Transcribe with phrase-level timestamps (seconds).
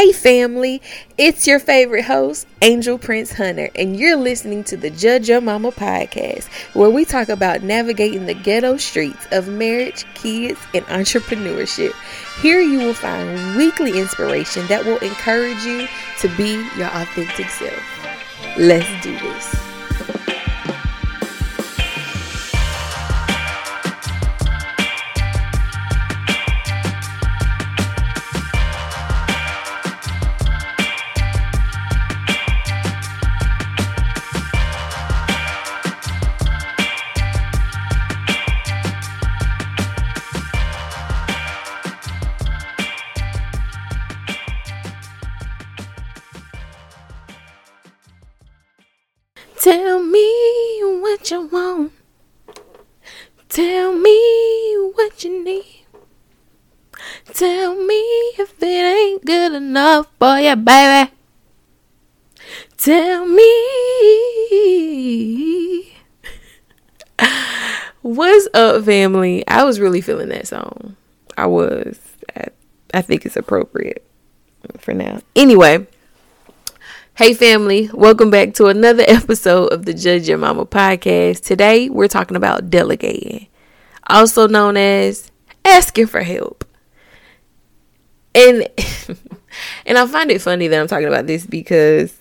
[0.00, 0.80] Hey, family,
[1.18, 5.72] it's your favorite host, Angel Prince Hunter, and you're listening to the Judge Your Mama
[5.72, 11.92] podcast, where we talk about navigating the ghetto streets of marriage, kids, and entrepreneurship.
[12.40, 15.86] Here you will find weekly inspiration that will encourage you
[16.20, 18.56] to be your authentic self.
[18.56, 19.79] Let's do this.
[57.26, 58.00] Tell me
[58.38, 61.12] if it ain't good enough for you, baby.
[62.76, 63.46] Tell me.
[68.02, 69.46] What's up, family?
[69.46, 70.96] I was really feeling that song.
[71.36, 71.98] I was.
[72.34, 72.46] I,
[72.94, 74.02] I think it's appropriate
[74.78, 75.20] for now.
[75.36, 75.86] Anyway.
[77.14, 81.44] Hey, family, welcome back to another episode of the Judge Your Mama podcast.
[81.44, 83.48] Today, we're talking about delegating,
[84.08, 85.30] also known as
[85.66, 86.59] asking for help.
[88.34, 88.68] And
[89.86, 92.16] and I find it funny that I'm talking about this because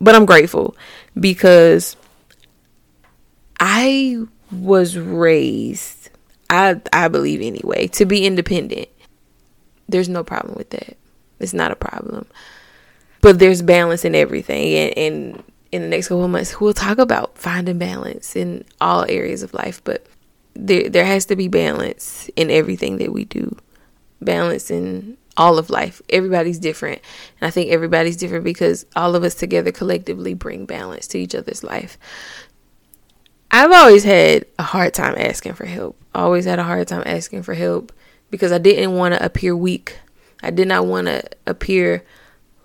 [0.00, 0.76] but I'm grateful
[1.18, 1.96] because
[3.60, 4.18] I
[4.52, 6.10] was raised
[6.48, 8.88] I I believe anyway to be independent.
[9.88, 10.96] There's no problem with that.
[11.40, 12.26] It's not a problem
[13.20, 16.98] but there's balance in everything and, and in the next couple of months we'll talk
[16.98, 20.06] about finding balance in all areas of life but
[20.54, 23.54] there there has to be balance in everything that we do
[24.20, 26.02] balance in all of life.
[26.10, 27.00] Everybody's different.
[27.40, 31.34] And i think everybody's different because all of us together collectively bring balance to each
[31.34, 31.96] other's life.
[33.50, 35.96] I've always had a hard time asking for help.
[36.14, 37.92] Always had a hard time asking for help
[38.30, 39.98] because i didn't want to appear weak.
[40.42, 42.04] I did not want to appear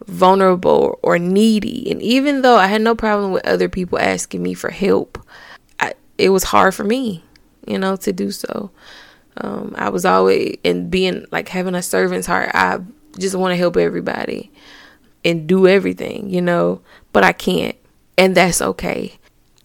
[0.05, 1.89] vulnerable or needy.
[1.89, 5.17] And even though I had no problem with other people asking me for help,
[5.79, 7.23] I, it was hard for me,
[7.65, 8.71] you know, to do so.
[9.37, 12.51] Um, I was always in being like having a servant's heart.
[12.53, 12.79] I
[13.17, 14.51] just want to help everybody
[15.25, 17.75] and do everything, you know, but I can't.
[18.17, 19.13] And that's okay.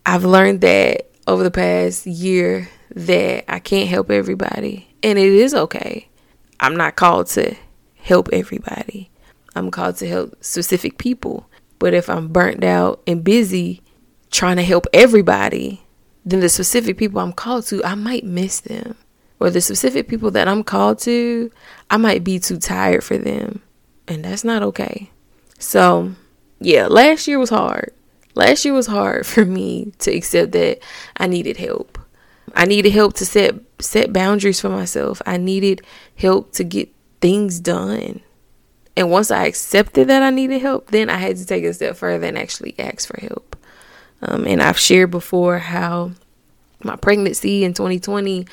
[0.06, 4.88] I've learned that over the past year that I can't help everybody.
[5.02, 6.08] And it is okay.
[6.60, 7.54] I'm not called to
[7.96, 9.10] help everybody.
[9.54, 11.48] I'm called to help specific people.
[11.78, 13.82] But if I'm burnt out and busy
[14.30, 15.82] trying to help everybody,
[16.24, 18.96] then the specific people I'm called to, I might miss them.
[19.40, 21.50] Or the specific people that I'm called to,
[21.90, 23.62] I might be too tired for them.
[24.08, 25.10] And that's not okay.
[25.58, 26.12] So,
[26.60, 27.92] yeah, last year was hard.
[28.34, 30.80] Last year was hard for me to accept that
[31.16, 31.98] I needed help.
[32.54, 35.22] I needed help to set set boundaries for myself.
[35.26, 35.82] I needed
[36.16, 38.20] help to get things done.
[38.96, 41.96] And once I accepted that I needed help, then I had to take a step
[41.96, 43.56] further and actually ask for help.
[44.22, 46.12] Um, and I've shared before how
[46.82, 48.46] my pregnancy in 2020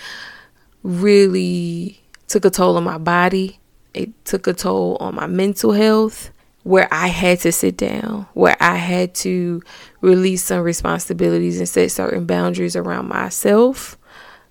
[0.86, 3.60] really took a toll on my body.
[3.94, 6.32] It took a toll on my mental health,
[6.64, 9.62] where I had to sit down, where I had to
[10.02, 13.98] release some responsibilities and set certain boundaries around myself,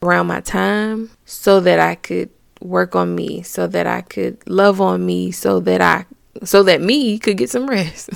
[0.02, 2.30] around my time, so that I could
[2.60, 6.06] work on me so that I could love on me so that I
[6.42, 8.10] so that me could get some rest.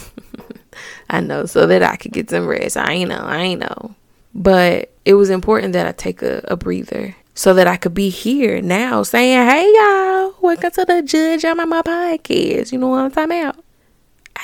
[1.10, 2.76] I know, so that I could get some rest.
[2.76, 3.94] I know, I know.
[4.34, 8.08] But it was important that I take a, a breather so that I could be
[8.08, 12.72] here now saying, Hey y'all, welcome to the Judge on my podcast.
[12.72, 13.64] You know what I'm talking about?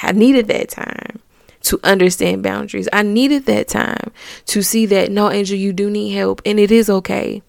[0.01, 1.19] I needed that time
[1.63, 2.89] to understand boundaries.
[2.93, 4.13] I needed that time
[4.47, 7.43] to see that no, Angel, you do need help and it is okay.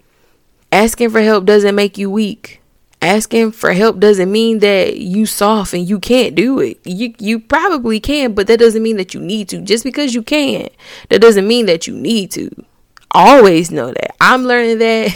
[0.71, 2.59] Asking for help doesn't make you weak.
[3.03, 6.79] Asking for help doesn't mean that you soft and you can't do it.
[6.83, 9.61] You you probably can, but that doesn't mean that you need to.
[9.61, 10.69] Just because you can,
[11.09, 12.49] that doesn't mean that you need to.
[13.15, 14.15] Always know that.
[14.19, 15.15] I'm learning that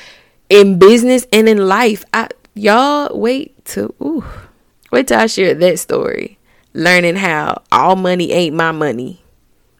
[0.48, 2.04] in business and in life.
[2.12, 4.24] I y'all wait to ooh,
[4.90, 6.40] wait till I share that story.
[6.74, 9.22] Learning how all money ain't my money.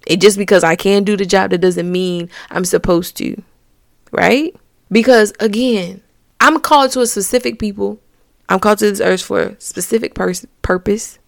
[0.07, 3.43] It just because I can do the job that doesn't mean I'm supposed to.
[4.13, 4.55] Right?
[4.93, 6.01] Because again,
[6.41, 7.99] I'm called to a specific people.
[8.49, 11.19] I'm called to this earth for a specific pers- purpose.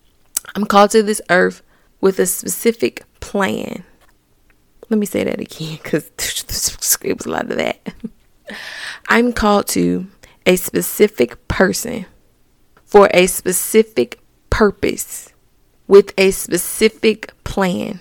[0.54, 1.62] I'm called to this earth
[2.00, 3.82] with a specific plan.
[4.90, 6.10] Let me say that again because
[7.02, 7.94] it was a lot of that.
[9.08, 10.08] I'm called to
[10.44, 12.06] a specific person
[12.84, 14.18] for a specific
[14.50, 15.32] purpose,
[15.86, 18.00] with a specific plan.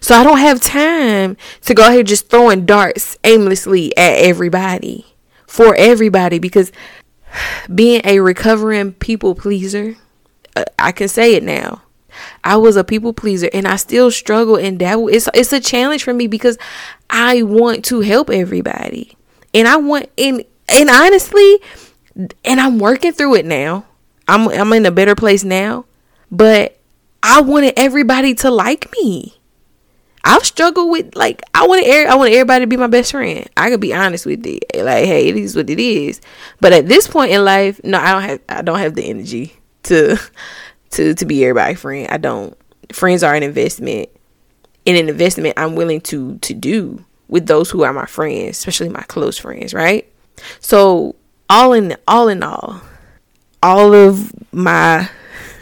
[0.00, 5.06] So I don't have time to go ahead just throwing darts aimlessly at everybody
[5.46, 6.72] for everybody because
[7.74, 9.94] being a recovering people pleaser,
[10.56, 11.83] uh, I can say it now.
[12.42, 16.04] I was a people pleaser and I still struggle and that it's it's a challenge
[16.04, 16.58] for me because
[17.10, 19.16] I want to help everybody.
[19.52, 21.60] And I want and and honestly,
[22.44, 23.86] and I'm working through it now.
[24.28, 25.84] I'm I'm in a better place now,
[26.30, 26.78] but
[27.22, 29.38] I wanted everybody to like me.
[30.24, 33.46] I've struggled with like I want to I want everybody to be my best friend.
[33.56, 34.64] I could be honest with it.
[34.74, 36.20] Like, hey, it is what it is.
[36.60, 39.56] But at this point in life, no, I don't have I don't have the energy
[39.84, 40.18] to
[40.94, 42.08] to to be everybody's friend.
[42.10, 42.56] I don't.
[42.92, 44.08] Friends are an investment.
[44.84, 48.88] In an investment I'm willing to to do with those who are my friends, especially
[48.88, 50.10] my close friends, right?
[50.60, 51.16] So
[51.48, 52.80] all in all in all,
[53.62, 55.08] all of my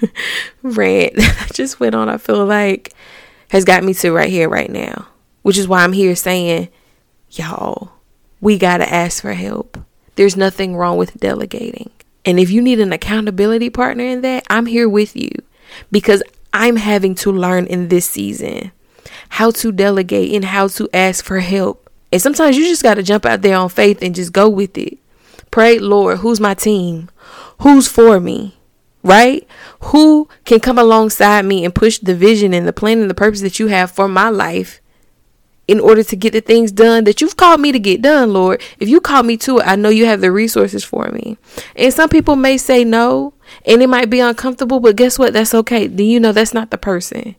[0.63, 2.93] rant I just went on, I feel like
[3.49, 5.09] has got me to right here, right now.
[5.43, 6.69] Which is why I'm here saying,
[7.31, 7.93] y'all,
[8.41, 9.79] we got to ask for help.
[10.15, 11.91] There's nothing wrong with delegating.
[12.25, 15.31] And if you need an accountability partner in that, I'm here with you
[15.91, 16.23] because
[16.53, 18.73] I'm having to learn in this season
[19.31, 21.91] how to delegate and how to ask for help.
[22.13, 24.77] And sometimes you just got to jump out there on faith and just go with
[24.77, 24.99] it.
[25.51, 27.11] Pray, Lord, who's my team?
[27.61, 28.57] Who's for me?
[29.03, 29.47] right?
[29.81, 33.41] Who can come alongside me and push the vision and the plan and the purpose
[33.41, 34.81] that you have for my life
[35.69, 38.61] in order to get the things done that you've called me to get done, Lord?
[38.79, 41.39] If you call me to it, I know you have the resources for me.
[41.77, 45.33] And some people may say no, and it might be uncomfortable, but guess what?
[45.33, 45.87] That's okay.
[45.87, 47.37] Then you know that's not the person?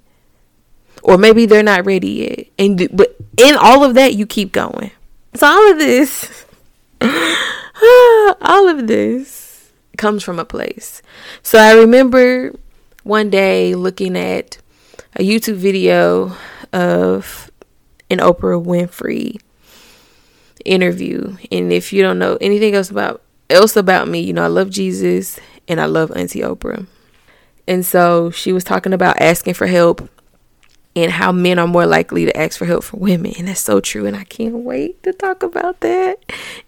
[1.03, 2.47] Or maybe they're not ready yet.
[2.57, 4.91] And but in all of that, you keep going.
[5.35, 6.45] So all of this,
[7.01, 11.01] all of this comes from a place.
[11.41, 12.53] So I remember
[13.03, 14.57] one day looking at
[15.15, 16.35] a YouTube video
[16.71, 17.51] of
[18.13, 19.41] an Oprah Winfrey
[20.63, 21.35] interview.
[21.51, 24.69] And if you don't know anything else about else about me, you know I love
[24.69, 26.87] Jesus and I love Auntie Oprah.
[27.67, 30.09] And so she was talking about asking for help
[30.95, 33.33] and how men are more likely to ask for help for women.
[33.37, 34.05] And that's so true.
[34.05, 36.19] And I can't wait to talk about that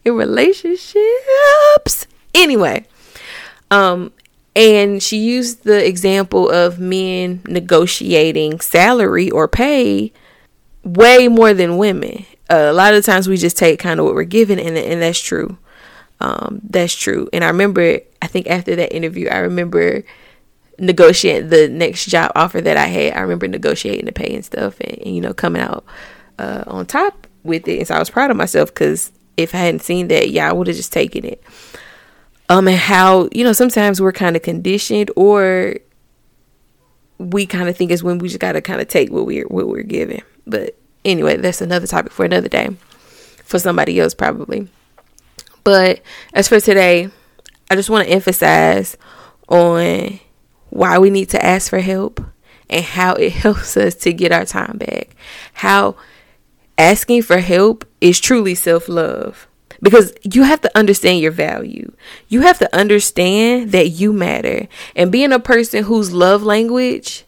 [0.03, 2.07] in relationships.
[2.33, 2.85] Anyway,
[3.69, 4.11] um,
[4.55, 10.13] and she used the example of men negotiating salary or pay
[10.85, 12.25] way more than women.
[12.49, 15.01] Uh, a lot of times we just take kind of what we're given, and and
[15.01, 15.57] that's true.
[16.21, 17.27] Um, that's true.
[17.33, 20.03] And I remember, I think after that interview, I remember
[20.79, 23.13] negotiating the next job offer that I had.
[23.13, 25.83] I remember negotiating the pay and stuff, and, and you know coming out
[26.39, 27.79] uh, on top with it.
[27.79, 30.53] And so I was proud of myself because if I hadn't seen that, yeah, I
[30.53, 31.43] would have just taken it
[32.49, 35.75] um and how you know sometimes we're kind of conditioned or
[37.17, 39.47] we kind of think is when we just got to kind of take what we're
[39.47, 42.69] what we're given but anyway that's another topic for another day.
[43.43, 44.67] For somebody else probably.
[45.63, 46.01] But
[46.33, 47.09] as for today
[47.69, 48.97] i just want to emphasize
[49.47, 50.19] on
[50.69, 52.21] why we need to ask for help
[52.69, 55.15] and how it helps us to get our time back.
[55.53, 55.95] How
[56.77, 59.47] asking for help is truly self-love
[59.81, 61.91] because you have to understand your value.
[62.27, 64.67] You have to understand that you matter.
[64.95, 67.25] And being a person whose love language,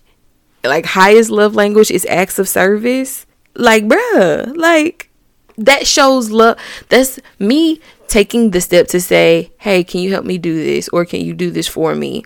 [0.63, 5.09] like highest love language, is acts of service, like, bruh, like
[5.57, 6.57] that shows love.
[6.89, 10.87] That's me taking the step to say, hey, can you help me do this?
[10.89, 12.23] Or can you do this for me?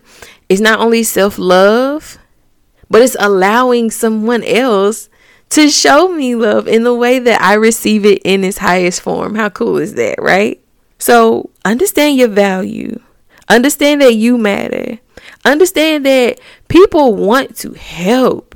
[0.48, 2.18] It's not only self love,
[2.90, 5.08] but it's allowing someone else
[5.52, 9.34] to show me love in the way that I receive it in its highest form.
[9.34, 10.62] How cool is that, right?
[10.98, 13.00] So understand your value.
[13.48, 14.98] Understand that you matter.
[15.44, 18.54] Understand that people want to help.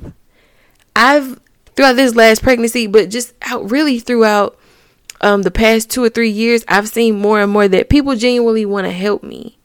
[0.95, 1.39] I've
[1.75, 4.57] throughout this last pregnancy, but just out really throughout
[5.21, 8.65] um, the past two or three years, I've seen more and more that people genuinely
[8.65, 9.57] want to help me.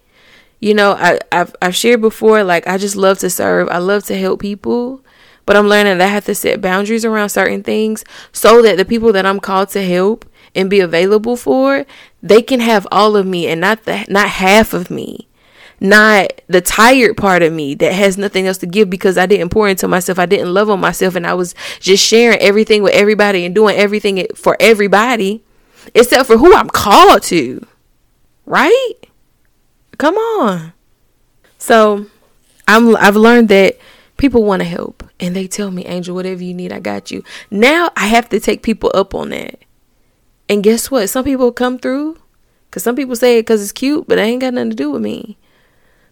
[0.61, 3.69] You know, I, I've I've shared before, like I just love to serve.
[3.69, 5.03] I love to help people.
[5.45, 8.85] But I'm learning that I have to set boundaries around certain things so that the
[8.85, 11.87] people that I'm called to help and be available for,
[12.23, 15.29] they can have all of me and not the not half of me.
[15.81, 19.49] Not the tired part of me that has nothing else to give because I didn't
[19.49, 20.17] pour into myself.
[20.17, 23.75] I didn't love on myself and I was just sharing everything with everybody and doing
[23.77, 25.43] everything for everybody
[25.93, 27.67] except for who I'm called to.
[28.47, 28.95] Right?
[29.99, 30.73] Come on.
[31.59, 32.07] So,
[32.69, 33.77] I'm I've learned that
[34.17, 37.23] people want to help and they tell me, Angel, whatever you need, I got you.
[37.49, 39.61] Now I have to take people up on that.
[40.49, 41.09] And guess what?
[41.09, 42.19] Some people come through
[42.69, 44.91] because some people say it because it's cute, but it ain't got nothing to do
[44.91, 45.39] with me.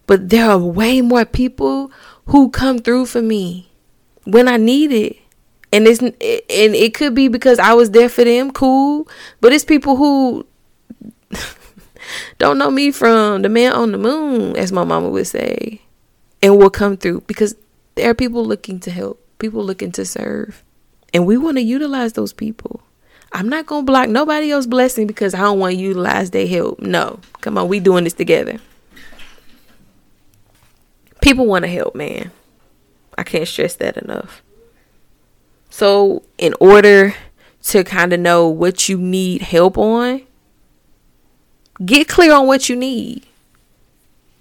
[0.07, 1.91] But there are way more people
[2.27, 3.69] who come through for me
[4.23, 5.17] when I need it.
[5.73, 6.13] And it's and
[6.49, 9.09] it could be because I was there for them, cool.
[9.41, 10.45] But it's people who
[12.37, 15.81] don't know me from the man on the moon, as my mama would say,
[16.41, 17.55] and will come through because
[17.95, 20.63] there are people looking to help, people looking to serve,
[21.13, 22.81] and we want to utilize those people.
[23.33, 26.79] I'm not gonna block nobody else blessing because I don't want to utilize their help.
[26.79, 28.59] No, come on, we doing this together.
[31.21, 32.31] People want to help, man.
[33.17, 34.41] I can't stress that enough.
[35.69, 37.15] So, in order
[37.63, 40.23] to kind of know what you need help on,
[41.85, 43.25] get clear on what you need.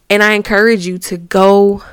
[0.08, 1.84] And I encourage you to go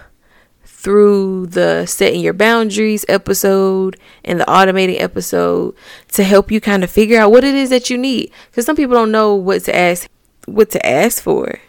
[0.88, 5.75] through the setting your boundaries episode and the automating episode
[6.08, 8.32] to help you kind of figure out what it is that you need.
[8.50, 10.10] Because some people don't know what to ask
[10.46, 11.60] what to ask for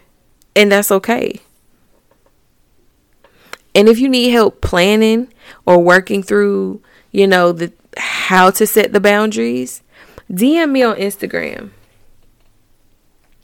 [0.55, 1.41] and that's okay.
[3.75, 5.27] And if you need help planning
[5.65, 9.83] or working through you know the how to set the boundaries
[10.31, 11.71] dm me on instagram.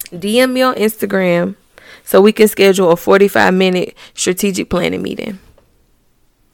[0.05, 1.57] Dm me on instagram
[2.05, 5.37] so we can schedule a 45 minute strategic planning meeting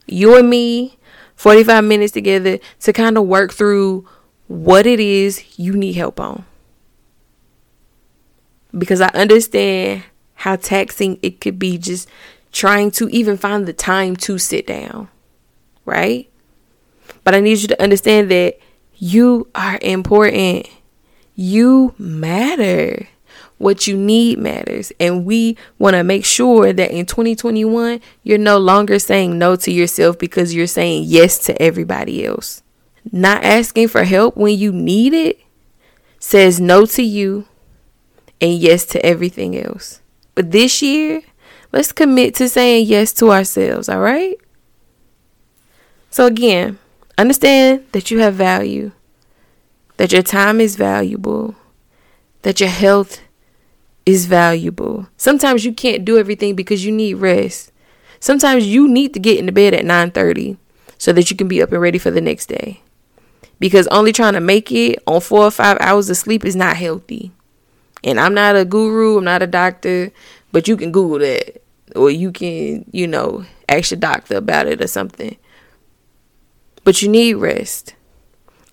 [0.08, 0.98] you and me
[1.36, 4.08] 45 minutes together to kind of work through
[4.48, 6.46] what it is you need help on.
[8.78, 10.04] Because I understand
[10.36, 12.08] how taxing it could be just
[12.52, 15.08] trying to even find the time to sit down,
[15.86, 16.30] right?
[17.24, 18.60] But I need you to understand that
[18.96, 20.68] you are important.
[21.36, 23.08] You matter
[23.62, 24.92] what you need matters.
[25.00, 29.72] And we want to make sure that in 2021, you're no longer saying no to
[29.72, 32.64] yourself because you're saying yes to everybody else.
[33.12, 35.40] Not asking for help when you need it
[36.20, 37.48] says no to you
[38.40, 40.02] and yes to everything else.
[40.36, 41.22] But this year,
[41.72, 44.38] let's commit to saying yes to ourselves, all right?
[46.10, 46.78] So, again,
[47.18, 48.92] understand that you have value,
[49.98, 51.56] that your time is valuable,
[52.44, 53.22] that your health
[54.12, 55.08] is valuable.
[55.18, 57.72] Sometimes you can't do everything because you need rest.
[58.20, 60.58] Sometimes you need to get into bed at 9:30
[60.98, 62.82] so that you can be up and ready for the next day.
[63.60, 66.78] Because only trying to make it on 4 or 5 hours of sleep is not
[66.78, 67.32] healthy.
[68.04, 70.12] And I'm not a guru, I'm not a doctor,
[70.52, 71.62] but you can google that
[71.96, 75.38] or you can, you know, ask your doctor about it or something.
[76.84, 77.96] But you need rest.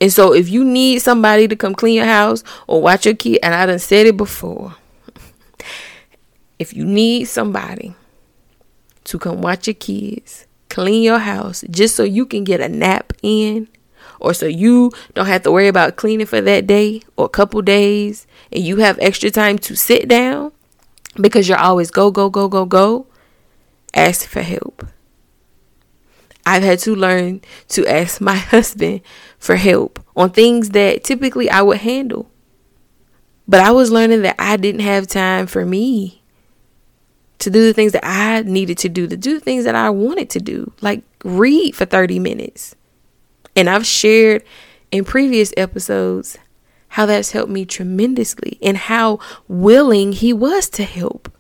[0.00, 3.40] And so if you need somebody to come clean your house or watch your kid,
[3.42, 4.76] and I done said it before,
[6.59, 7.95] if you need somebody
[9.05, 13.12] to come watch your kids, clean your house just so you can get a nap
[13.23, 13.69] in,
[14.21, 17.62] or so you don't have to worry about cleaning for that day or a couple
[17.62, 20.53] days, and you have extra time to sit down
[21.21, 23.07] because you're always go, go, go, go, go,
[23.95, 24.87] ask for help.
[26.45, 29.03] I've had to learn to ask my husband
[29.38, 32.31] for help on things that typically I would handle.
[33.47, 36.18] But I was learning that I didn't have time for me
[37.40, 39.90] to do the things that I needed to do, to do the things that I
[39.90, 42.75] wanted to do, like read for 30 minutes.
[43.54, 44.42] And I've shared
[44.90, 46.38] in previous episodes
[46.88, 51.30] how that's helped me tremendously and how willing he was to help.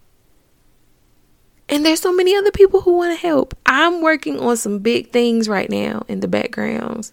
[1.68, 3.56] And there's so many other people who want to help.
[3.66, 7.12] I'm working on some big things right now in the backgrounds.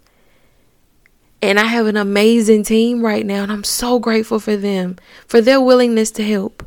[1.41, 4.95] And I have an amazing team right now, and I'm so grateful for them,
[5.27, 6.65] for their willingness to help.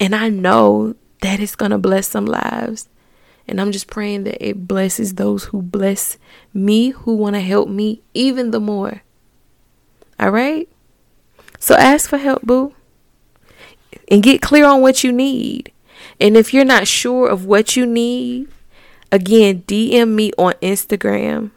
[0.00, 2.88] And I know that it's going to bless some lives.
[3.46, 6.18] And I'm just praying that it blesses those who bless
[6.52, 9.02] me, who want to help me even the more.
[10.20, 10.68] All right?
[11.58, 12.74] So ask for help, boo.
[14.08, 15.72] And get clear on what you need.
[16.20, 18.48] And if you're not sure of what you need,
[19.10, 21.50] again, DM me on Instagram.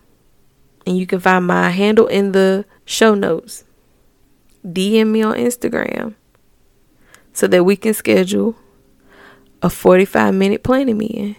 [0.88, 3.66] And you can find my handle in the show notes.
[4.66, 6.16] DM me on Instagram
[7.34, 8.56] so that we can schedule
[9.62, 11.36] a 45 minute planning meeting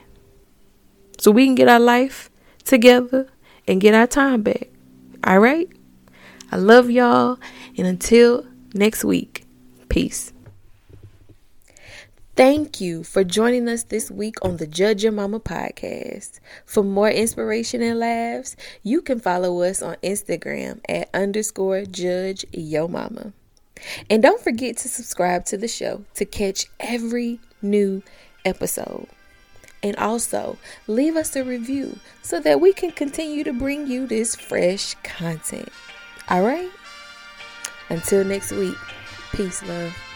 [1.18, 2.30] so we can get our life
[2.64, 3.28] together
[3.66, 4.68] and get our time back.
[5.24, 5.68] All right?
[6.50, 7.38] I love y'all.
[7.76, 9.44] And until next week,
[9.88, 10.32] peace.
[12.34, 16.40] Thank you for joining us this week on the Judge Your Mama podcast.
[16.64, 22.88] For more inspiration and laughs, you can follow us on Instagram at underscore Judge Yo
[22.88, 23.32] Mama.
[24.08, 28.02] And don't forget to subscribe to the show to catch every new
[28.44, 29.06] episode.
[29.82, 34.36] And also, leave us a review so that we can continue to bring you this
[34.36, 35.68] fresh content.
[36.28, 36.70] All right?
[37.88, 38.76] Until next week,
[39.32, 40.11] peace, love.